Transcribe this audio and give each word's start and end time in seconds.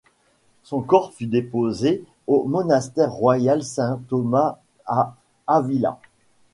Son 0.63 0.81
corps 0.81 1.13
fut 1.13 1.27
déposé 1.27 2.03
au 2.25 2.45
monastère 2.45 3.11
royal 3.11 3.61
saint 3.61 4.01
Thomas 4.09 4.57
à 4.87 5.15
Ávila. 5.45 5.99